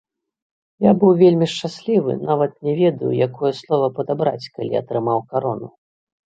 Я 0.85 0.93
быў 1.03 1.11
вельмі 1.19 1.47
шчаслівы, 1.51 2.11
нават 2.31 2.51
не 2.69 2.73
ведаю, 2.81 3.11
якое 3.27 3.53
слова 3.61 3.87
падабраць, 4.01 4.43
калі 4.59 4.73
атрымаў 4.83 5.19
карону. 5.33 5.67